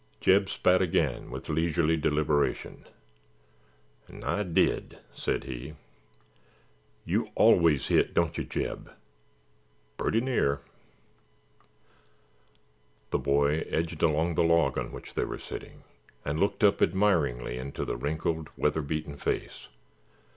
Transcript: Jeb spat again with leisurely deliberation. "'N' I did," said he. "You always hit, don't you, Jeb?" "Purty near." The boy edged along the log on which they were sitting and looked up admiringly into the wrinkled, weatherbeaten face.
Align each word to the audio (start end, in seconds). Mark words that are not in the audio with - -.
Jeb 0.19 0.49
spat 0.49 0.81
again 0.81 1.29
with 1.29 1.47
leisurely 1.47 1.95
deliberation. 1.95 2.85
"'N' 4.09 4.23
I 4.23 4.41
did," 4.41 4.97
said 5.13 5.43
he. 5.43 5.75
"You 7.05 7.29
always 7.35 7.89
hit, 7.89 8.15
don't 8.15 8.35
you, 8.35 8.43
Jeb?" 8.43 8.91
"Purty 9.99 10.19
near." 10.21 10.61
The 13.11 13.19
boy 13.19 13.63
edged 13.69 14.01
along 14.01 14.33
the 14.33 14.43
log 14.43 14.75
on 14.75 14.91
which 14.91 15.13
they 15.13 15.23
were 15.23 15.37
sitting 15.37 15.83
and 16.25 16.39
looked 16.39 16.63
up 16.63 16.81
admiringly 16.81 17.59
into 17.59 17.85
the 17.85 17.95
wrinkled, 17.95 18.49
weatherbeaten 18.57 19.17
face. 19.17 19.67